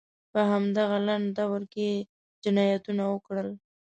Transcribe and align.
په 0.31 0.39
همدغه 0.51 0.97
لنډه 1.07 1.31
دوره 1.39 1.65
کې 1.73 1.81
یې 1.91 2.05
جنایتونه 2.43 3.03
وکړل. 3.13 3.49